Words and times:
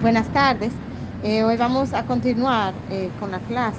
Buenas 0.00 0.32
tardes. 0.32 0.72
Eh, 1.22 1.44
hoy 1.44 1.58
vamos 1.58 1.92
a 1.92 2.04
continuar 2.04 2.72
eh, 2.90 3.10
con 3.20 3.32
la 3.32 3.38
clase 3.40 3.76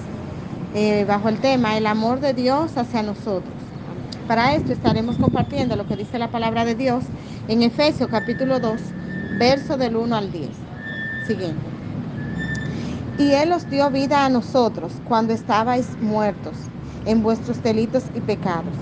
eh, 0.76 1.04
bajo 1.08 1.30
el 1.30 1.40
tema 1.40 1.76
El 1.78 1.88
amor 1.88 2.20
de 2.20 2.36
Dios 2.36 2.78
hacia 2.78 3.02
nosotros. 3.02 3.52
Para 4.28 4.54
esto 4.54 4.72
estaremos 4.72 5.18
compartiendo 5.18 5.76
lo 5.76 5.88
que 5.88 5.96
dice 5.96 6.20
la 6.20 6.30
palabra 6.30 6.64
de 6.64 6.76
Dios 6.76 7.06
en 7.48 7.64
Efesios 7.64 8.08
capítulo 8.12 8.60
2, 8.60 8.80
verso 9.40 9.78
del 9.78 9.96
1 9.96 10.16
al 10.16 10.32
10. 10.32 10.50
Siguiente. 11.26 11.66
Y 13.18 13.32
Él 13.32 13.52
os 13.52 13.68
dio 13.72 13.90
vida 13.90 14.24
a 14.24 14.30
nosotros 14.30 14.94
cuando 15.08 15.34
estabais 15.34 15.88
muertos 16.02 16.54
en 17.08 17.24
vuestros 17.24 17.64
delitos 17.64 18.04
y 18.14 18.20
pecados, 18.20 18.76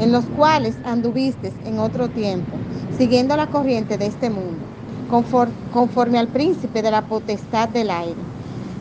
en 0.00 0.12
los 0.12 0.24
cuales 0.24 0.78
anduvisteis 0.86 1.52
en 1.66 1.78
otro 1.78 2.08
tiempo, 2.08 2.56
siguiendo 2.96 3.36
la 3.36 3.48
corriente 3.48 3.98
de 3.98 4.06
este 4.06 4.30
mundo 4.30 4.75
conforme 5.08 6.18
al 6.18 6.28
príncipe 6.28 6.82
de 6.82 6.90
la 6.90 7.02
potestad 7.02 7.68
del 7.68 7.90
aire, 7.90 8.20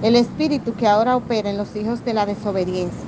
el 0.03 0.15
espíritu 0.15 0.73
que 0.75 0.87
ahora 0.87 1.15
opera 1.15 1.49
en 1.49 1.57
los 1.57 1.75
hijos 1.75 2.03
de 2.05 2.13
la 2.13 2.25
desobediencia, 2.25 3.07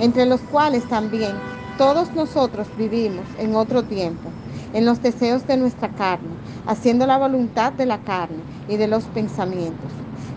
entre 0.00 0.26
los 0.26 0.40
cuales 0.42 0.88
también 0.88 1.32
todos 1.78 2.14
nosotros 2.14 2.66
vivimos 2.76 3.24
en 3.38 3.56
otro 3.56 3.82
tiempo, 3.82 4.30
en 4.74 4.84
los 4.84 5.02
deseos 5.02 5.46
de 5.46 5.56
nuestra 5.56 5.88
carne, 5.88 6.28
haciendo 6.66 7.06
la 7.06 7.18
voluntad 7.18 7.72
de 7.72 7.86
la 7.86 7.98
carne 7.98 8.42
y 8.68 8.76
de 8.76 8.86
los 8.86 9.04
pensamientos. 9.04 9.90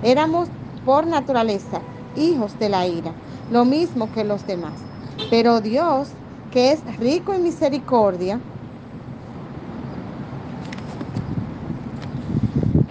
Éramos 0.04 0.48
por 0.86 1.06
naturaleza 1.06 1.82
hijos 2.16 2.58
de 2.60 2.70
la 2.70 2.88
ira, 2.88 3.12
lo 3.52 3.66
mismo 3.66 4.12
que 4.12 4.24
los 4.24 4.46
demás. 4.48 4.74
Pero 5.30 5.62
Dios, 5.62 6.10
que 6.52 6.72
es 6.72 6.80
rico 6.98 7.34
en 7.34 7.44
misericordia, 7.44 8.40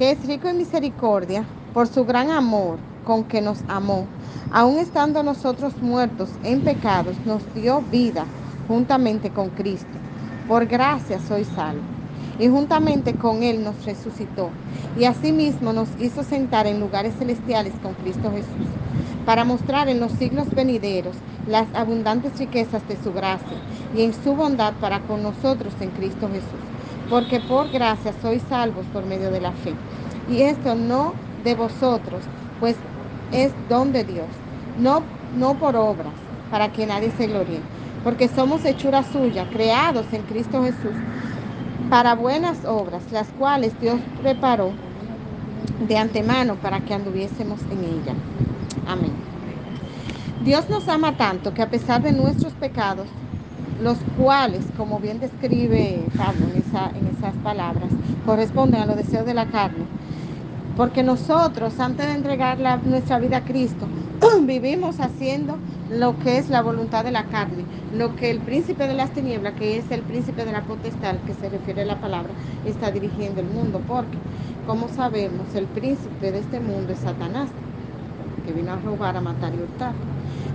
que 0.02 0.10
es 0.10 0.26
rico 0.26 0.48
en 0.48 0.58
misericordia, 0.58 1.44
por 1.72 1.86
su 1.86 2.04
gran 2.04 2.32
amor 2.32 2.80
con 3.04 3.22
que 3.22 3.40
nos 3.40 3.58
amó, 3.68 4.04
aun 4.50 4.80
estando 4.80 5.22
nosotros 5.22 5.80
muertos 5.80 6.28
en 6.42 6.62
pecados, 6.62 7.14
nos 7.24 7.40
dio 7.54 7.82
vida 7.82 8.24
juntamente 8.66 9.30
con 9.30 9.50
Cristo. 9.50 9.96
Por 10.48 10.66
gracia 10.66 11.20
soy 11.20 11.44
salvo. 11.44 11.84
Y 12.40 12.48
juntamente 12.48 13.14
con 13.14 13.44
Él 13.44 13.62
nos 13.62 13.84
resucitó. 13.84 14.50
Y 14.98 15.04
asimismo 15.04 15.72
nos 15.72 15.88
hizo 16.00 16.24
sentar 16.24 16.66
en 16.66 16.80
lugares 16.80 17.14
celestiales 17.16 17.72
con 17.80 17.94
Cristo 17.94 18.32
Jesús, 18.32 18.72
para 19.24 19.44
mostrar 19.44 19.88
en 19.88 20.00
los 20.00 20.10
siglos 20.10 20.50
venideros 20.50 21.14
las 21.46 21.68
abundantes 21.74 22.36
riquezas 22.40 22.82
de 22.88 23.00
su 23.04 23.12
gracia 23.12 23.56
y 23.96 24.02
en 24.02 24.12
su 24.12 24.34
bondad 24.34 24.72
para 24.80 24.98
con 25.02 25.22
nosotros 25.22 25.72
en 25.80 25.90
Cristo 25.90 26.28
Jesús 26.28 26.71
porque 27.12 27.40
por 27.40 27.70
gracia 27.70 28.14
sois 28.22 28.42
salvos 28.48 28.86
por 28.90 29.04
medio 29.04 29.30
de 29.30 29.42
la 29.42 29.52
fe. 29.52 29.74
Y 30.30 30.40
esto 30.40 30.74
no 30.74 31.12
de 31.44 31.54
vosotros, 31.54 32.22
pues 32.58 32.74
es 33.32 33.52
don 33.68 33.92
de 33.92 34.02
Dios, 34.04 34.28
no, 34.78 35.02
no 35.36 35.52
por 35.58 35.76
obras, 35.76 36.14
para 36.50 36.72
que 36.72 36.86
nadie 36.86 37.10
se 37.10 37.26
gloríe, 37.26 37.60
porque 38.02 38.28
somos 38.28 38.64
hechura 38.64 39.02
suya, 39.02 39.46
creados 39.50 40.06
en 40.12 40.22
Cristo 40.22 40.64
Jesús, 40.64 40.94
para 41.90 42.14
buenas 42.14 42.64
obras, 42.64 43.02
las 43.12 43.28
cuales 43.38 43.78
Dios 43.78 44.00
preparó 44.22 44.70
de 45.86 45.98
antemano 45.98 46.54
para 46.54 46.80
que 46.80 46.94
anduviésemos 46.94 47.60
en 47.70 47.84
ella. 47.84 48.14
Amén. 48.88 49.12
Dios 50.46 50.70
nos 50.70 50.88
ama 50.88 51.14
tanto 51.18 51.52
que 51.52 51.60
a 51.60 51.68
pesar 51.68 52.00
de 52.00 52.12
nuestros 52.12 52.54
pecados, 52.54 53.06
los 53.82 53.98
cuales, 54.16 54.64
como 54.76 55.00
bien 55.00 55.18
describe 55.18 56.04
Pablo 56.16 56.46
en, 56.54 57.06
esas 57.16 57.34
palabras, 57.42 57.88
corresponden 58.24 58.80
a 58.80 58.86
los 58.86 58.96
deseos 58.96 59.26
de 59.26 59.34
la 59.34 59.46
carne. 59.46 59.84
Porque 60.76 61.02
nosotros, 61.02 61.78
antes 61.80 62.06
de 62.06 62.14
entregar 62.14 62.58
nuestra 62.84 63.18
vida 63.18 63.38
a 63.38 63.44
Cristo, 63.44 63.86
vivimos 64.42 65.00
haciendo 65.00 65.58
lo 65.90 66.18
que 66.20 66.38
es 66.38 66.48
la 66.48 66.62
voluntad 66.62 67.04
de 67.04 67.10
la 67.10 67.24
carne, 67.24 67.64
lo 67.92 68.16
que 68.16 68.30
el 68.30 68.38
príncipe 68.38 68.86
de 68.86 68.94
las 68.94 69.10
tinieblas, 69.10 69.54
que 69.54 69.76
es 69.76 69.90
el 69.90 70.00
príncipe 70.02 70.44
de 70.44 70.52
la 70.52 70.62
potestad, 70.62 71.16
que 71.26 71.34
se 71.34 71.50
refiere 71.50 71.82
a 71.82 71.86
la 71.86 72.00
palabra, 72.00 72.30
está 72.64 72.90
dirigiendo 72.90 73.40
el 73.40 73.48
mundo. 73.48 73.82
Porque, 73.86 74.16
como 74.66 74.88
sabemos, 74.88 75.54
el 75.54 75.66
príncipe 75.66 76.32
de 76.32 76.38
este 76.38 76.60
mundo 76.60 76.92
es 76.92 77.00
Satanás, 77.00 77.50
que 78.42 78.52
vino 78.52 78.72
a 78.72 78.76
robar, 78.76 79.16
a 79.16 79.20
matar 79.20 79.54
y 79.54 79.62
hurtar. 79.62 79.92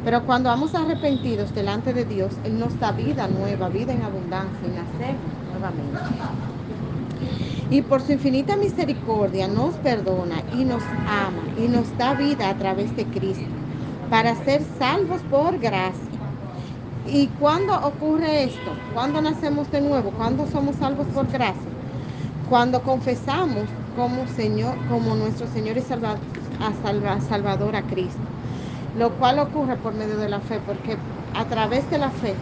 Pero 0.04 0.24
cuando 0.26 0.50
vamos 0.50 0.76
arrepentidos 0.76 1.54
delante 1.54 1.94
de 1.94 2.06
Dios, 2.06 2.32
Él 2.44 2.60
nos 2.60 2.80
da 2.80 2.92
vida 2.92 3.28
nueva, 3.28 3.70
vida 3.70 3.94
en 3.94 4.04
abundancia 4.04 4.60
y 4.66 4.70
nacemos 4.70 5.22
nuevamente. 5.52 6.00
Y 7.70 7.82
por 7.82 8.02
su 8.02 8.14
infinita 8.14 8.56
misericordia 8.56 9.48
nos 9.48 9.76
perdona 9.76 10.42
y 10.54 10.64
nos 10.64 10.84
ama 11.08 11.44
y 11.58 11.68
nos 11.68 11.98
da 11.98 12.14
vida 12.14 12.50
a 12.50 12.58
través 12.58 12.96
de 12.96 13.06
Cristo 13.06 13.46
para 14.10 14.36
ser 14.46 14.64
salvos 14.80 15.22
por 15.24 15.58
gracia. 15.60 16.08
¿Y 17.06 17.28
cuándo 17.28 17.74
ocurre 17.86 18.44
esto? 18.44 18.72
¿Cuándo 18.94 19.22
nacemos 19.22 19.70
de 19.72 19.82
nuevo? 19.82 20.12
¿Cuándo 20.12 20.48
somos 20.48 20.78
salvos 20.78 21.08
por 21.08 21.28
gracia? 21.28 21.72
Cuando 22.50 22.82
confesamos 22.82 23.66
como 23.96 24.28
Señor, 24.28 24.78
como 24.88 25.16
nuestro 25.16 25.48
Señor 25.48 25.78
y 25.78 25.82
Salvador 25.82 26.20
a 26.60 27.22
Salvador 27.22 27.76
a 27.76 27.82
Cristo 27.84 28.22
lo 28.98 29.12
cual 29.12 29.40
ocurre 29.40 29.76
por 29.78 29.94
medio 29.94 30.18
de 30.18 30.30
la 30.30 30.40
fe, 30.40 30.60
porque 30.66 30.98
a 31.36 31.46
través 31.46 31.90
de 31.92 32.00
la 32.00 32.10
fe, 32.10 32.34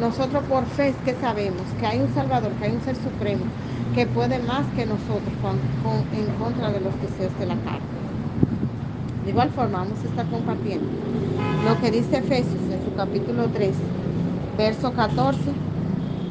nosotros 0.00 0.42
por 0.44 0.64
fe 0.66 0.88
es 0.88 0.96
que 1.04 1.14
sabemos 1.20 1.62
que 1.78 1.86
hay 1.86 2.00
un 2.00 2.12
Salvador, 2.12 2.50
que 2.52 2.64
hay 2.64 2.72
un 2.72 2.82
Ser 2.82 2.96
Supremo, 2.96 3.44
que 3.94 4.06
puede 4.06 4.40
más 4.40 4.66
que 4.74 4.86
nosotros 4.86 5.32
en 6.12 6.26
contra 6.42 6.70
de 6.70 6.80
los 6.80 7.00
deseos 7.00 7.38
de 7.38 7.46
la 7.46 7.54
carne. 7.56 7.94
De 9.24 9.30
igual 9.30 9.50
forma, 9.50 9.78
vamos 9.78 9.98
a 10.04 10.08
estar 10.08 10.26
compartiendo 10.26 10.86
lo 11.64 11.80
que 11.80 11.90
dice 11.90 12.18
Efesios 12.18 12.62
en 12.70 12.84
su 12.84 12.94
capítulo 12.96 13.46
3, 13.48 13.74
verso 14.58 14.92
14, 14.92 15.38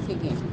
siguiente. 0.06 0.44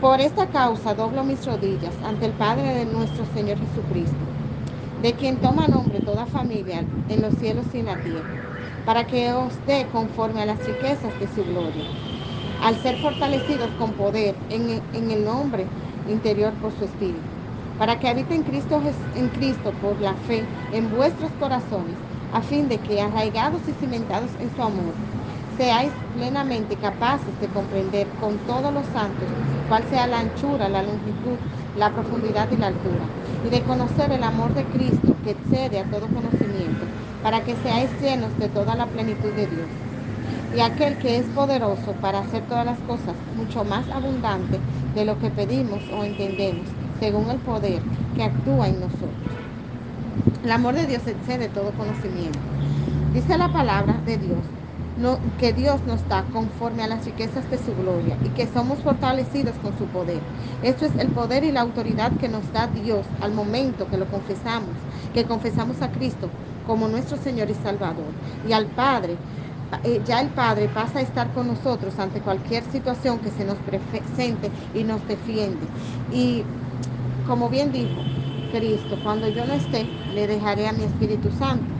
Por 0.00 0.20
esta 0.20 0.46
causa 0.48 0.94
doblo 0.94 1.24
mis 1.24 1.46
rodillas 1.46 1.94
ante 2.04 2.26
el 2.26 2.32
Padre 2.32 2.74
de 2.74 2.84
nuestro 2.86 3.24
Señor 3.34 3.58
Jesucristo 3.58 4.27
de 5.02 5.12
quien 5.14 5.36
toma 5.38 5.68
nombre 5.68 6.00
toda 6.00 6.26
familia 6.26 6.84
en 7.08 7.22
los 7.22 7.34
cielos 7.34 7.66
y 7.72 7.78
en 7.78 7.86
la 7.86 7.96
tierra, 7.96 8.38
para 8.84 9.06
que 9.06 9.32
os 9.32 9.54
dé 9.66 9.86
conforme 9.92 10.42
a 10.42 10.46
las 10.46 10.66
riquezas 10.66 11.18
de 11.20 11.28
su 11.28 11.44
gloria, 11.44 11.84
al 12.60 12.74
ser 12.82 12.96
fortalecidos 12.96 13.70
con 13.78 13.92
poder 13.92 14.34
en, 14.50 14.82
el 15.10 15.24
nombre 15.24 15.66
interior 16.08 16.52
por 16.54 16.72
su 16.72 16.84
espíritu, 16.84 17.20
para 17.78 17.98
que 18.00 18.08
habiten 18.08 18.42
Cristo, 18.42 18.82
en 19.14 19.28
Cristo 19.28 19.72
por 19.80 20.00
la 20.00 20.14
fe 20.14 20.42
en 20.72 20.90
vuestros 20.90 21.30
corazones, 21.38 21.94
a 22.32 22.42
fin 22.42 22.68
de 22.68 22.78
que 22.78 23.00
arraigados 23.00 23.62
y 23.68 23.72
cimentados 23.72 24.30
en 24.40 24.50
su 24.54 24.62
amor, 24.62 24.94
seáis 25.58 25.90
plenamente 26.16 26.76
capaces 26.76 27.38
de 27.40 27.48
comprender 27.48 28.06
con 28.20 28.38
todos 28.46 28.72
los 28.72 28.86
santos 28.86 29.26
cuál 29.68 29.82
sea 29.90 30.06
la 30.06 30.20
anchura, 30.20 30.68
la 30.68 30.82
longitud, 30.82 31.36
la 31.76 31.90
profundidad 31.90 32.48
y 32.52 32.56
la 32.56 32.68
altura, 32.68 33.04
y 33.44 33.50
de 33.50 33.62
conocer 33.62 34.12
el 34.12 34.22
amor 34.22 34.54
de 34.54 34.64
Cristo 34.64 35.16
que 35.24 35.32
excede 35.32 35.80
a 35.80 35.84
todo 35.84 36.06
conocimiento, 36.06 36.86
para 37.24 37.42
que 37.42 37.56
seáis 37.56 37.90
llenos 38.00 38.38
de 38.38 38.48
toda 38.48 38.76
la 38.76 38.86
plenitud 38.86 39.32
de 39.32 39.48
Dios. 39.48 39.68
Y 40.56 40.60
aquel 40.60 40.96
que 40.98 41.18
es 41.18 41.26
poderoso 41.26 41.92
para 42.00 42.20
hacer 42.20 42.42
todas 42.44 42.64
las 42.64 42.78
cosas 42.80 43.16
mucho 43.36 43.64
más 43.64 43.86
abundante 43.90 44.60
de 44.94 45.04
lo 45.04 45.18
que 45.18 45.30
pedimos 45.30 45.80
o 45.92 46.04
entendemos, 46.04 46.68
según 47.00 47.28
el 47.30 47.38
poder 47.38 47.82
que 48.14 48.22
actúa 48.22 48.68
en 48.68 48.80
nosotros. 48.80 49.10
El 50.44 50.52
amor 50.52 50.74
de 50.74 50.86
Dios 50.86 51.04
excede 51.06 51.48
todo 51.48 51.72
conocimiento. 51.72 52.38
Dice 53.12 53.36
la 53.36 53.52
palabra 53.52 53.94
de 54.06 54.18
Dios 54.18 54.38
que 55.38 55.52
Dios 55.52 55.80
nos 55.86 56.06
da 56.08 56.24
conforme 56.32 56.82
a 56.82 56.88
las 56.88 57.04
riquezas 57.04 57.48
de 57.50 57.58
su 57.58 57.74
gloria 57.74 58.16
y 58.24 58.30
que 58.30 58.48
somos 58.48 58.80
fortalecidos 58.80 59.54
con 59.62 59.76
su 59.78 59.86
poder. 59.86 60.20
Esto 60.62 60.86
es 60.86 60.96
el 60.96 61.08
poder 61.08 61.44
y 61.44 61.52
la 61.52 61.60
autoridad 61.60 62.12
que 62.18 62.28
nos 62.28 62.52
da 62.52 62.66
Dios 62.66 63.06
al 63.20 63.32
momento 63.32 63.88
que 63.88 63.96
lo 63.96 64.06
confesamos, 64.06 64.70
que 65.14 65.24
confesamos 65.24 65.82
a 65.82 65.92
Cristo 65.92 66.28
como 66.66 66.88
nuestro 66.88 67.16
Señor 67.16 67.48
y 67.50 67.54
Salvador 67.54 68.06
y 68.48 68.52
al 68.52 68.66
Padre. 68.66 69.16
Eh, 69.84 70.02
ya 70.04 70.20
el 70.20 70.30
Padre 70.30 70.68
pasa 70.68 70.98
a 70.98 71.02
estar 71.02 71.32
con 71.32 71.46
nosotros 71.46 71.98
ante 71.98 72.20
cualquier 72.20 72.64
situación 72.64 73.20
que 73.20 73.30
se 73.30 73.44
nos 73.44 73.58
presente 73.58 74.50
y 74.74 74.82
nos 74.82 75.06
defiende. 75.06 75.68
Y 76.10 76.42
como 77.26 77.48
bien 77.48 77.70
dijo 77.70 78.00
Cristo, 78.50 78.98
cuando 79.02 79.28
yo 79.28 79.44
no 79.44 79.52
esté, 79.52 79.84
le 80.14 80.26
dejaré 80.26 80.66
a 80.68 80.72
mi 80.72 80.84
Espíritu 80.84 81.30
Santo 81.30 81.77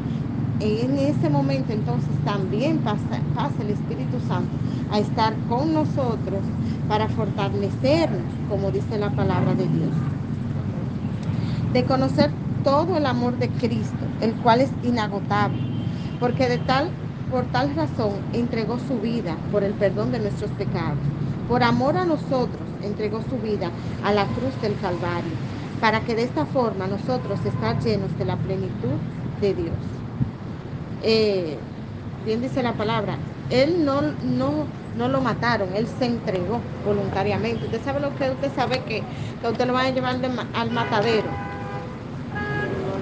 en 0.61 0.99
ese 0.99 1.31
momento 1.31 1.73
entonces 1.73 2.11
también 2.25 2.79
pasa, 2.79 3.21
el 3.61 3.71
Espíritu 3.71 4.19
Santo 4.27 4.51
a 4.91 4.99
estar 4.99 5.35
con 5.49 5.73
nosotros 5.73 6.41
para 6.89 7.09
fortalecernos, 7.09 8.23
como 8.49 8.71
dice 8.71 8.99
la 8.99 9.11
palabra 9.11 9.55
de 9.55 9.69
Dios. 9.69 9.91
De 11.73 11.85
conocer 11.85 12.31
todo 12.65 12.97
el 12.97 13.07
amor 13.07 13.39
de 13.39 13.49
Cristo, 13.51 14.05
el 14.21 14.35
cual 14.37 14.61
es 14.61 14.71
inagotable, 14.83 15.61
porque 16.19 16.49
de 16.49 16.59
tal, 16.59 16.91
por 17.31 17.45
tal 17.47 17.75
razón 17.77 18.15
entregó 18.33 18.79
su 18.79 18.99
vida 18.99 19.37
por 19.53 19.63
el 19.63 19.75
perdón 19.75 20.11
de 20.11 20.19
nuestros 20.19 20.51
pecados. 20.53 20.99
Por 21.47 21.63
amor 21.63 21.97
a 21.97 22.05
nosotros 22.05 22.69
entregó 22.83 23.23
su 23.23 23.39
vida 23.39 23.71
a 24.03 24.13
la 24.13 24.27
cruz 24.27 24.61
del 24.61 24.77
Calvario 24.77 25.37
para 25.81 26.01
que 26.05 26.15
de 26.15 26.25
esta 26.25 26.47
forma 26.47 26.87
nosotros 26.89 27.45
estar 27.45 27.79
llenos 27.79 28.17
de 28.19 28.25
la 28.25 28.37
plenitud 28.37 28.99
de 29.41 29.55
Dios. 29.55 29.98
Eh, 31.03 31.59
bien 32.25 32.41
dice 32.41 32.63
la 32.63 32.75
palabra, 32.75 33.17
él 33.51 33.85
no, 33.85 34.03
no, 34.03 34.75
no 34.97 35.09
lo 35.09 35.21
mataron, 35.21 35.75
él 35.75 35.87
se 35.99 36.07
entregó 36.07 36.61
voluntariamente. 36.85 37.67
Usted 37.67 37.83
sabe 37.85 38.01
lo 38.01 38.15
que 38.17 38.31
usted 38.31 38.53
sabe 38.55 38.85
que, 38.85 39.03
que 39.41 39.49
usted 39.49 39.67
lo 39.67 39.73
va 39.73 39.83
a 39.83 39.91
llevar 39.91 40.17
al 40.55 40.71
matadero. 40.71 41.29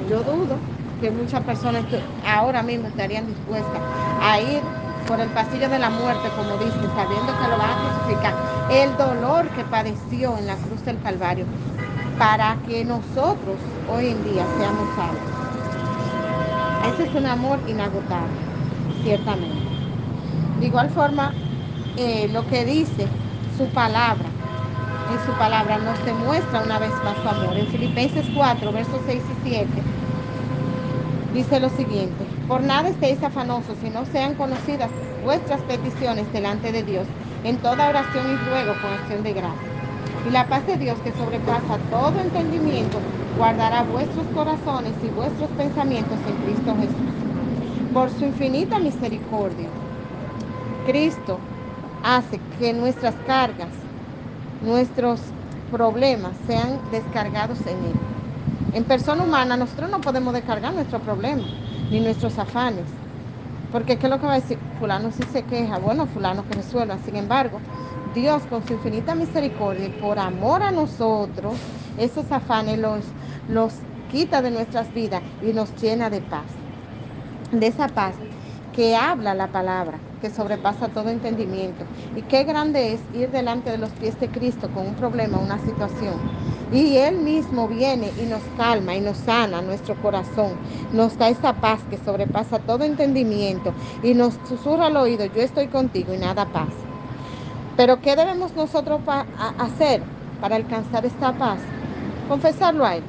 Yo 0.08 0.22
dudo 0.22 0.62
que 1.00 1.10
muchas 1.10 1.43
personas 1.43 1.84
ahora 2.25 2.62
mismo 2.62 2.88
estarían 2.88 3.26
dispuestas 3.26 3.84
a 4.20 4.40
ir 4.40 4.62
por 5.06 5.20
el 5.20 5.32
pasillo 5.32 5.69
de 5.69 5.78
la 5.78 5.90
muerte, 5.90 6.32
como 6.32 6.58
dice, 6.58 6.90
sabiendo 6.94 7.37
que 7.37 7.48
lo 7.48 7.58
van 7.58 7.70
a 7.70 7.76
crucificar. 7.78 8.37
El 8.69 8.96
dolor 8.96 9.50
que 9.50 9.64
padeció 9.64 10.38
en 10.38 10.46
la 10.46 10.60
cruz 10.60 10.84
del 10.84 11.00
Calvario 11.00 11.46
para 12.19 12.62
que 12.66 12.84
nosotros 12.84 13.62
hoy 13.87 14.08
en 14.08 14.25
día 14.25 14.48
seamos 14.48 14.90
salvos. 14.94 15.45
Ese 16.87 17.03
es 17.03 17.15
un 17.15 17.27
amor 17.27 17.65
inagotable, 17.67 18.49
ciertamente. 19.03 19.77
De 20.55 20.67
igual 20.67 20.88
forma, 20.91 21.43
eh, 21.97 22.29
lo 22.29 22.47
que 22.47 22.65
dice 22.65 23.19
su 23.49 23.73
palabra, 23.73 24.38
en 25.05 25.19
su 25.21 25.37
palabra 25.37 25.79
nos 25.79 26.05
demuestra 26.05 26.62
una 26.62 26.79
vez 26.79 27.03
más 27.03 27.19
su 27.21 27.29
amor. 27.29 27.59
En 27.59 27.69
Filipenses 27.69 28.31
4, 28.31 28.73
versos 28.73 29.03
6 29.05 29.29
y 29.31 29.35
7, 29.35 29.88
dice 31.29 31.61
lo 31.61 31.71
siguiente, 31.71 32.33
por 32.47 32.62
nada 32.62 32.89
estéis 32.89 33.23
afanosos, 33.25 33.81
si 33.81 33.91
no 33.91 34.05
sean 34.06 34.37
conocidas 34.37 34.94
vuestras 35.19 35.65
peticiones 35.65 36.31
delante 36.31 36.71
de 36.73 36.85
Dios, 36.85 37.09
en 37.43 37.61
toda 37.61 37.89
oración 37.89 38.29
y 38.29 38.39
ruego 38.39 38.79
con 38.79 38.93
acción 38.93 39.25
de 39.25 39.35
gracia. 39.35 39.75
Y 40.26 40.31
la 40.31 40.49
paz 40.49 40.67
de 40.67 40.76
Dios 40.76 41.00
que 41.02 41.12
sobrepasa 41.12 41.78
todo 41.88 42.19
entendimiento, 42.20 42.99
guardará 43.32 43.84
vuestros 43.84 44.28
corazones 44.28 45.00
y 45.05 45.08
vuestros 45.08 45.52
pensamientos 45.52 46.26
en 46.26 46.37
Cristo 46.38 46.76
Jesús. 46.76 47.28
Por 47.93 48.11
su 48.11 48.25
infinita 48.25 48.81
misericordia, 48.81 49.69
Cristo 50.84 51.52
hace 52.02 52.49
que 52.58 52.73
nuestras 52.73 53.14
cargas, 53.20 53.69
nuestros 54.58 55.37
problemas 55.70 56.37
sean 56.46 56.90
descargados 56.90 57.64
en 57.67 57.84
Él. 57.84 58.06
En 58.72 58.84
persona 58.84 59.22
humana 59.22 59.56
nosotros 59.56 59.90
no 59.90 60.02
podemos 60.02 60.34
descargar 60.34 60.75
nuestros 60.75 61.02
problemas 61.02 61.52
ni 61.88 62.00
nuestros 62.00 62.38
afanes. 62.38 63.06
Porque 63.76 63.99
¿qué 63.99 64.06
es 64.06 64.11
lo 64.11 64.19
que 64.19 64.26
va 64.26 64.32
a 64.32 64.37
decir? 64.40 64.64
Fulano 64.73 65.11
sí 65.12 65.26
se 65.26 65.44
queja, 65.44 65.78
bueno, 65.78 66.06
fulano 66.08 66.46
que 66.46 66.55
resuelva. 66.55 66.99
Sin 66.99 67.14
embargo, 67.17 67.62
Dios 68.05 68.46
con 68.46 68.62
su 68.64 68.73
infinita 68.73 69.14
misericordia 69.14 69.84
y 69.87 69.90
por 69.90 70.19
amor 70.19 70.62
a 70.62 70.73
nosotros, 70.73 71.69
esos 71.94 72.32
afanes 72.32 72.78
los, 72.78 73.14
los 73.46 73.87
quita 74.06 74.40
de 74.40 74.50
nuestras 74.50 74.93
vidas 74.94 75.25
y 75.40 75.52
nos 75.52 75.75
llena 75.75 76.08
de 76.08 76.23
paz. 76.23 76.64
De 77.50 77.67
esa 77.69 77.94
paz 77.94 78.23
que 78.76 78.94
habla 78.94 79.34
la 79.34 79.46
palabra, 79.46 79.99
que 80.20 80.28
sobrepasa 80.28 80.88
todo 80.88 81.08
entendimiento. 81.08 81.87
Y 82.14 82.20
qué 82.20 82.44
grande 82.44 82.93
es 82.93 83.00
ir 83.14 83.31
delante 83.31 83.70
de 83.70 83.78
los 83.78 83.88
pies 83.93 84.20
de 84.20 84.28
Cristo 84.28 84.69
con 84.75 84.87
un 84.87 84.94
problema, 84.94 85.38
una 85.38 85.58
situación. 85.61 86.14
Y 86.70 86.99
Él 86.99 87.17
mismo 87.17 87.69
viene 87.69 88.11
y 88.23 88.26
nos 88.26 88.43
calma 88.58 88.94
y 88.94 89.00
nos 89.00 89.17
sana 89.17 89.62
nuestro 89.62 89.94
corazón. 90.02 90.52
Nos 90.93 91.17
da 91.17 91.31
esa 91.31 91.55
paz 91.55 91.81
que 91.88 91.96
sobrepasa 91.96 92.58
todo 92.58 92.84
entendimiento 92.84 93.73
y 94.02 94.12
nos 94.12 94.34
susurra 94.46 94.88
al 94.88 94.96
oído, 94.99 95.25
yo 95.25 95.40
estoy 95.40 95.69
contigo 95.69 96.12
y 96.12 96.19
nada 96.19 96.44
pasa. 96.44 96.70
Pero 97.79 98.02
¿qué 98.02 98.14
debemos 98.14 98.55
nosotros 98.55 99.00
hacer 99.58 100.02
para 100.38 100.56
alcanzar 100.56 101.06
esta 101.06 101.32
paz? 101.32 101.61
Confesarlo 102.29 102.84
a 102.84 102.96
Él. 102.96 103.02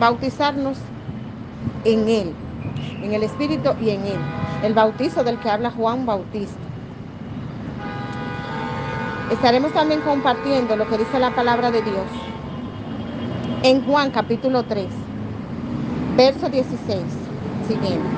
Bautizarnos 0.00 0.78
en 1.84 2.08
Él 2.08 2.47
en 3.02 3.12
el 3.12 3.22
Espíritu 3.22 3.70
y 3.80 3.90
en 3.90 4.02
Él. 4.02 4.20
El 4.62 4.74
bautizo 4.74 5.24
del 5.24 5.38
que 5.38 5.50
habla 5.50 5.70
Juan 5.70 6.06
Bautista. 6.06 6.58
Estaremos 9.30 9.72
también 9.72 10.00
compartiendo 10.00 10.76
lo 10.76 10.88
que 10.88 10.98
dice 10.98 11.18
la 11.18 11.34
palabra 11.34 11.70
de 11.70 11.82
Dios 11.82 12.06
en 13.62 13.84
Juan 13.84 14.10
capítulo 14.10 14.62
3, 14.62 14.86
verso 16.16 16.48
16, 16.48 16.78
siguiente. 17.66 18.08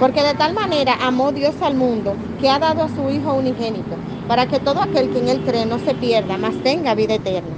Porque 0.00 0.22
de 0.22 0.34
tal 0.34 0.54
manera 0.54 0.96
amó 1.00 1.32
Dios 1.32 1.54
al 1.62 1.74
mundo 1.74 2.14
que 2.40 2.50
ha 2.50 2.58
dado 2.58 2.82
a 2.82 2.88
su 2.88 3.08
Hijo 3.10 3.34
unigénito, 3.34 3.96
para 4.26 4.46
que 4.46 4.60
todo 4.60 4.82
aquel 4.82 5.10
que 5.10 5.20
en 5.20 5.28
él 5.28 5.42
cree 5.44 5.66
no 5.66 5.78
se 5.78 5.94
pierda, 5.94 6.36
mas 6.36 6.54
tenga 6.62 6.94
vida 6.94 7.14
eterna. 7.14 7.48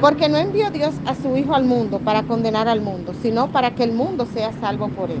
Porque 0.00 0.28
no 0.28 0.36
envió 0.36 0.70
Dios 0.70 0.94
a 1.06 1.14
su 1.14 1.36
Hijo 1.36 1.54
al 1.54 1.64
mundo 1.64 1.98
para 1.98 2.22
condenar 2.22 2.68
al 2.68 2.80
mundo, 2.80 3.12
sino 3.20 3.50
para 3.50 3.74
que 3.74 3.84
el 3.84 3.92
mundo 3.92 4.26
sea 4.26 4.52
salvo 4.52 4.88
por 4.88 5.10
él. 5.10 5.20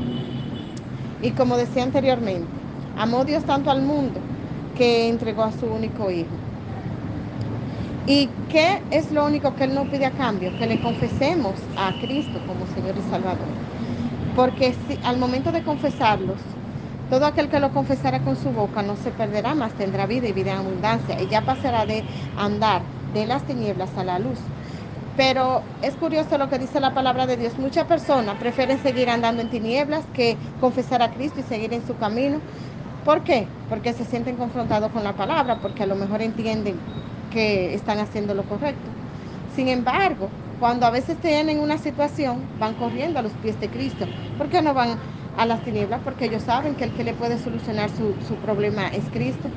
Y 1.21 1.31
como 1.31 1.57
decía 1.57 1.83
anteriormente, 1.83 2.47
amó 2.97 3.25
Dios 3.25 3.43
tanto 3.45 3.69
al 3.71 3.81
mundo 3.81 4.19
que 4.75 5.07
entregó 5.07 5.43
a 5.43 5.51
su 5.51 5.67
único 5.67 6.09
hijo. 6.09 6.29
¿Y 8.07 8.29
qué 8.49 8.81
es 8.89 9.11
lo 9.11 9.25
único 9.25 9.55
que 9.55 9.65
Él 9.65 9.75
no 9.75 9.85
pide 9.85 10.05
a 10.07 10.11
cambio? 10.11 10.57
Que 10.57 10.65
le 10.65 10.81
confesemos 10.81 11.53
a 11.77 11.93
Cristo 12.01 12.39
como 12.47 12.65
Señor 12.65 12.97
y 12.97 13.01
Salvador. 13.11 13.47
Porque 14.35 14.73
si, 14.87 14.99
al 15.03 15.17
momento 15.17 15.51
de 15.51 15.63
confesarlos, 15.63 16.37
todo 17.11 17.25
aquel 17.25 17.49
que 17.49 17.59
lo 17.59 17.71
confesara 17.71 18.21
con 18.21 18.35
su 18.37 18.49
boca 18.51 18.81
no 18.81 18.95
se 18.95 19.11
perderá 19.11 19.53
más, 19.53 19.73
tendrá 19.73 20.07
vida 20.07 20.27
y 20.27 20.33
vida 20.33 20.53
en 20.53 20.59
abundancia. 20.59 21.21
Y 21.21 21.27
ya 21.27 21.41
pasará 21.45 21.85
de 21.85 22.03
andar 22.35 22.81
de 23.13 23.25
las 23.27 23.45
tinieblas 23.45 23.95
a 23.97 24.03
la 24.03 24.17
luz. 24.17 24.39
Pero 25.15 25.75
es 25.81 25.97
curioso 25.97 26.37
lo 26.37 26.47
que 26.47 26.57
dice 26.57 26.79
la 26.79 26.93
palabra 26.93 27.27
de 27.27 27.35
Dios. 27.37 27.57
Muchas 27.57 27.85
personas 27.85 28.37
prefieren 28.37 28.79
seguir 28.79 29.09
andando 29.09 29.41
en 29.41 29.49
tinieblas 29.49 30.07
que 30.09 30.39
confesar 30.57 31.01
a 31.01 31.11
Cristo 31.11 31.41
y 31.41 31.43
seguir 31.43 31.73
en 31.73 31.85
su 31.85 31.97
camino. 31.97 32.41
¿Por 33.03 33.23
qué? 33.23 33.53
Porque 33.67 33.93
se 33.93 34.05
sienten 34.05 34.37
confrontados 34.37 34.91
con 34.91 35.03
la 35.03 35.15
palabra, 35.15 35.59
porque 35.59 35.83
a 35.83 35.85
lo 35.87 35.95
mejor 35.97 36.21
entienden 36.21 36.85
que 37.29 37.73
están 37.75 37.99
haciendo 37.99 38.33
lo 38.35 38.45
correcto. 38.47 38.95
Sin 39.47 39.67
embargo, 39.67 40.33
cuando 40.57 40.85
a 40.85 40.91
veces 40.91 41.19
tienen 41.19 41.59
una 41.59 41.77
situación, 41.77 42.57
van 42.57 42.75
corriendo 42.75 43.19
a 43.19 43.23
los 43.23 43.37
pies 43.37 43.59
de 43.59 43.69
Cristo. 43.71 44.07
¿Por 44.37 44.49
qué 44.49 44.61
no 44.61 44.73
van 44.73 45.01
a 45.33 45.45
las 45.45 45.63
tinieblas? 45.63 46.01
Porque 46.03 46.25
ellos 46.25 46.43
saben 46.43 46.75
que 46.75 46.85
el 46.85 46.93
que 46.93 47.03
le 47.03 47.15
puede 47.15 47.37
solucionar 47.37 47.89
su, 47.91 48.21
su 48.21 48.39
problema 48.39 48.87
es 48.89 49.09
Cristo. 49.09 49.51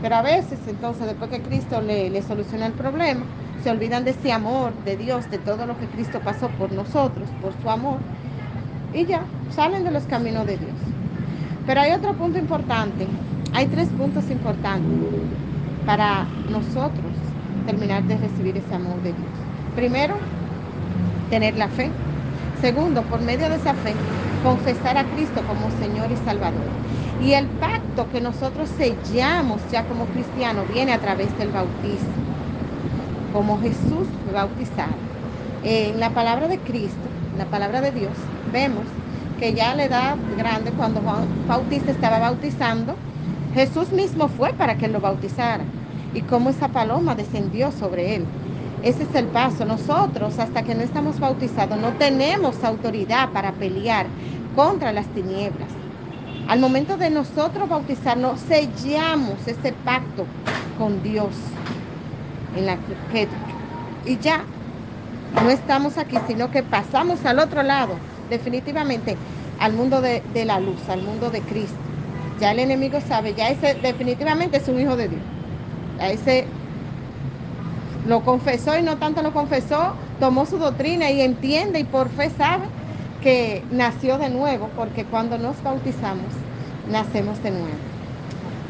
Pero 0.00 0.16
a 0.16 0.22
veces, 0.22 0.66
entonces, 0.66 1.06
después 1.06 1.30
que 1.30 1.42
Cristo 1.42 1.80
le, 1.80 2.10
le 2.10 2.22
soluciona 2.22 2.66
el 2.66 2.74
problema, 2.74 3.30
se 3.62 3.70
olvidan 3.70 4.04
de 4.04 4.10
ese 4.10 4.32
amor 4.32 4.72
de 4.84 4.96
Dios, 4.96 5.30
de 5.30 5.38
todo 5.38 5.66
lo 5.66 5.78
que 5.78 5.86
Cristo 5.86 6.20
pasó 6.20 6.48
por 6.48 6.72
nosotros, 6.72 7.28
por 7.40 7.52
su 7.62 7.70
amor, 7.70 7.98
y 8.92 9.06
ya 9.06 9.22
salen 9.54 9.84
de 9.84 9.92
los 9.92 10.04
caminos 10.04 10.46
de 10.46 10.56
Dios. 10.56 10.72
Pero 11.66 11.80
hay 11.80 11.92
otro 11.92 12.12
punto 12.14 12.38
importante, 12.38 13.06
hay 13.54 13.66
tres 13.66 13.88
puntos 13.90 14.28
importantes 14.30 14.98
para 15.86 16.26
nosotros 16.50 17.12
terminar 17.66 18.02
de 18.04 18.16
recibir 18.16 18.56
ese 18.56 18.74
amor 18.74 18.96
de 19.02 19.12
Dios. 19.12 19.30
Primero, 19.76 20.16
tener 21.30 21.56
la 21.56 21.68
fe. 21.68 21.90
Segundo, 22.60 23.02
por 23.02 23.20
medio 23.20 23.48
de 23.48 23.56
esa 23.56 23.74
fe, 23.74 23.94
confesar 24.42 24.98
a 24.98 25.04
Cristo 25.04 25.42
como 25.46 25.70
Señor 25.80 26.10
y 26.10 26.16
Salvador. 26.24 26.68
Y 27.20 27.32
el 27.34 27.46
pacto 27.46 28.08
que 28.10 28.20
nosotros 28.20 28.68
sellamos 28.76 29.60
ya 29.70 29.84
como 29.84 30.06
cristianos 30.06 30.66
viene 30.72 30.92
a 30.92 30.98
través 30.98 31.36
del 31.38 31.50
bautismo 31.50 32.31
como 33.32 33.60
Jesús 33.60 34.06
fue 34.24 34.34
bautizado. 34.34 34.92
En 35.64 36.00
la 36.00 36.10
palabra 36.10 36.48
de 36.48 36.58
Cristo, 36.58 37.08
en 37.32 37.38
la 37.38 37.46
palabra 37.46 37.80
de 37.80 37.92
Dios, 37.92 38.12
vemos 38.52 38.84
que 39.38 39.54
ya 39.54 39.72
a 39.72 39.74
la 39.74 39.84
edad 39.84 40.16
grande, 40.36 40.70
cuando 40.72 41.00
Juan 41.00 41.26
Bautista 41.48 41.90
estaba 41.90 42.18
bautizando, 42.18 42.94
Jesús 43.54 43.90
mismo 43.90 44.28
fue 44.28 44.52
para 44.52 44.76
que 44.76 44.88
lo 44.88 45.00
bautizara. 45.00 45.64
Y 46.14 46.22
cómo 46.22 46.50
esa 46.50 46.68
paloma 46.68 47.14
descendió 47.14 47.72
sobre 47.72 48.16
él. 48.16 48.24
Ese 48.82 49.04
es 49.04 49.14
el 49.14 49.26
paso. 49.26 49.64
Nosotros, 49.64 50.38
hasta 50.38 50.62
que 50.62 50.74
no 50.74 50.82
estamos 50.82 51.18
bautizados, 51.18 51.78
no 51.78 51.92
tenemos 51.92 52.62
autoridad 52.64 53.30
para 53.30 53.52
pelear 53.52 54.06
contra 54.54 54.92
las 54.92 55.06
tinieblas. 55.06 55.68
Al 56.48 56.60
momento 56.60 56.96
de 56.96 57.08
nosotros 57.08 57.68
bautizarnos, 57.68 58.40
sellamos 58.40 59.46
ese 59.46 59.72
pacto 59.84 60.26
con 60.78 61.02
Dios 61.02 61.34
en 62.54 62.66
la 62.66 62.78
que, 63.10 63.28
y 64.04 64.18
ya 64.18 64.44
no 65.42 65.50
estamos 65.50 65.98
aquí, 65.98 66.16
sino 66.26 66.50
que 66.50 66.62
pasamos 66.62 67.24
al 67.24 67.38
otro 67.38 67.62
lado, 67.62 68.04
definitivamente, 68.28 69.24
al 69.58 69.72
mundo 69.72 70.00
de, 70.00 70.22
de 70.34 70.44
la 70.44 70.60
luz, 70.60 70.88
al 70.88 71.02
mundo 71.02 71.30
de 71.30 71.42
Cristo. 71.42 71.90
Ya 72.40 72.52
el 72.52 72.58
enemigo 72.58 73.00
sabe, 73.00 73.34
ya 73.34 73.48
ese 73.50 73.74
definitivamente 73.74 74.58
es 74.58 74.68
un 74.68 74.80
hijo 74.80 74.96
de 74.96 75.08
Dios. 75.08 75.22
A 75.98 76.10
ese 76.10 76.54
lo 78.04 78.24
confesó 78.24 78.76
y 78.78 78.82
no 78.82 78.98
tanto 78.98 79.22
lo 79.22 79.32
confesó, 79.32 80.02
tomó 80.18 80.46
su 80.46 80.58
doctrina 80.58 81.10
y 81.10 81.20
entiende 81.20 81.80
y 81.80 81.84
por 81.84 82.10
fe 82.10 82.30
sabe 82.30 82.74
que 83.20 83.68
nació 83.70 84.18
de 84.18 84.30
nuevo, 84.30 84.72
porque 84.74 85.06
cuando 85.06 85.38
nos 85.38 85.62
bautizamos, 85.62 86.50
nacemos 86.84 87.42
de 87.42 87.52
nuevo. 87.52 87.88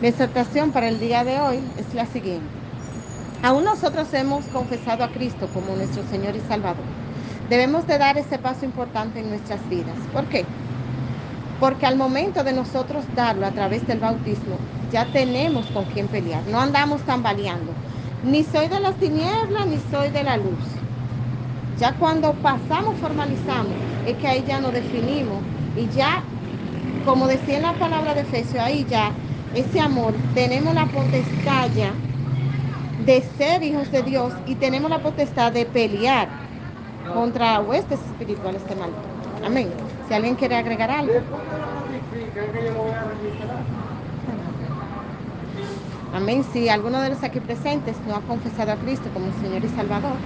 Mi 0.01 0.09
exhortación 0.09 0.73
para 0.73 0.89
el 0.89 1.01
día 1.01 1.25
de 1.25 1.41
hoy 1.41 1.73
es 1.77 1.95
la 1.95 2.07
siguiente. 2.07 2.62
Aún 3.43 3.65
nosotros 3.65 4.15
hemos 4.15 4.45
confesado 4.47 5.03
a 5.03 5.09
Cristo 5.09 5.49
como 5.53 5.75
nuestro 5.75 6.05
Señor 6.05 6.37
y 6.37 6.41
Salvador. 6.47 6.85
Debemos 7.51 7.89
de 7.89 7.99
dar 7.99 8.17
ese 8.17 8.39
paso 8.39 8.65
importante 8.65 9.19
en 9.19 9.31
nuestras 9.31 9.69
vidas. 9.69 9.97
¿Por 10.13 10.27
qué? 10.27 10.45
Porque 11.59 11.87
al 11.87 11.97
momento 11.97 12.45
de 12.45 12.53
nosotros 12.53 13.05
darlo 13.17 13.45
a 13.45 13.51
través 13.51 13.85
del 13.89 13.99
bautismo, 13.99 14.59
ya 14.93 15.07
tenemos 15.07 15.67
con 15.73 15.87
quién 15.87 16.07
pelear. 16.07 16.47
No 16.47 16.61
andamos 16.61 17.03
tambaleando. 17.03 17.73
Ni 18.23 18.45
soy 18.45 18.69
de 18.69 18.79
las 18.79 18.95
tinieblas, 18.95 19.67
ni 19.67 19.79
soy 19.91 20.11
de 20.11 20.23
la 20.23 20.37
luz. 20.37 20.63
Ya 21.81 21.95
cuando 21.95 22.35
pasamos, 22.35 22.97
formalizamos, 23.01 23.75
es 24.07 24.17
que 24.19 24.29
ahí 24.29 24.45
ya 24.47 24.61
nos 24.61 24.73
definimos 24.73 25.43
y 25.77 25.89
ya, 25.89 26.23
como 27.05 27.27
decía 27.27 27.57
en 27.57 27.63
la 27.63 27.73
palabra 27.73 28.15
de 28.15 28.21
Efesios, 28.21 28.63
ahí 28.63 28.87
ya, 28.89 29.11
ese 29.53 29.81
amor, 29.81 30.15
tenemos 30.33 30.77
la 30.77 30.87
potestad 30.87 31.69
ya 31.75 31.93
de 33.05 33.23
ser 33.23 33.63
hijos 33.63 33.91
de 33.91 34.03
Dios 34.03 34.41
y 34.47 34.57
tenemos 34.57 34.91
la 34.91 35.03
potestad 35.03 35.53
de 35.53 35.67
pelear 35.67 36.39
contra 37.05 37.61
huestes 37.61 38.05
espirituales 38.07 38.67
de 38.67 38.77
mal. 38.77 38.99
Amén. 39.43 39.77
Si 40.07 40.15
alguien 40.15 40.37
quiere 40.37 40.57
agregar 40.57 40.91
algo. 40.91 41.29
Amén. 46.13 46.45
Si 46.45 46.69
alguno 46.69 47.01
de 47.01 47.11
los 47.11 47.23
aquí 47.23 47.41
presentes 47.41 48.05
no 48.05 48.15
ha 48.17 48.23
confesado 48.27 48.73
a 48.73 48.79
Cristo 48.79 49.11
como 49.13 49.33
Señor 49.33 49.65
y 49.65 49.69
Salvador, 49.69 50.23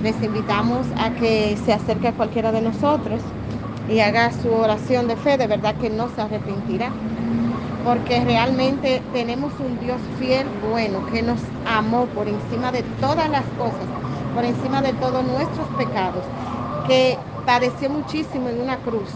les 0.00 0.22
invitamos 0.22 0.92
a 0.96 1.14
que 1.14 1.56
se 1.56 1.72
acerque 1.72 2.08
a 2.08 2.16
cualquiera 2.16 2.50
de 2.52 2.62
nosotros 2.62 3.34
y 3.86 4.00
haga 4.00 4.32
su 4.32 4.52
oración 4.52 5.06
de 5.06 5.16
fe. 5.16 5.36
De 5.38 5.46
verdad 5.46 5.76
que 5.76 5.90
no 5.90 6.08
se 6.08 6.22
arrepentirá. 6.22 6.98
Porque 7.88 8.22
realmente 8.22 9.00
tenemos 9.14 9.50
un 9.60 9.80
Dios 9.80 9.98
fiel, 10.18 10.46
bueno, 10.70 11.06
que 11.06 11.22
nos 11.22 11.40
amó 11.66 12.04
por 12.08 12.28
encima 12.28 12.70
de 12.70 12.82
todas 13.00 13.30
las 13.30 13.46
cosas, 13.56 13.86
por 14.34 14.44
encima 14.44 14.82
de 14.82 14.92
todos 14.92 15.24
nuestros 15.24 15.66
pecados, 15.68 16.22
que 16.86 17.16
padeció 17.46 17.88
muchísimo 17.88 18.50
en 18.50 18.60
una 18.60 18.76
cruz 18.76 19.08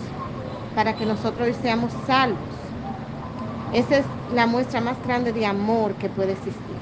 para 0.75 0.97
que 0.97 1.05
nosotros 1.05 1.55
seamos 1.61 1.93
salvos. 2.07 2.39
Esa 3.75 3.99
es 3.99 4.07
la 4.35 4.47
muestra 4.47 4.81
más 4.81 4.97
grande 5.07 5.35
de 5.35 5.45
amor 5.45 5.93
que 5.97 6.09
puede 6.09 6.33
existir. 6.33 6.79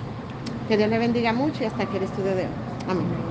Que 0.68 0.76
Dios 0.76 0.88
le 0.88 0.98
bendiga 0.98 1.32
mucho 1.32 1.64
y 1.64 1.66
hasta 1.66 1.82
aquí 1.82 1.96
el 1.96 2.04
estudio 2.04 2.36
de 2.36 2.46
hoy. 2.46 2.54
Amén. 2.86 3.29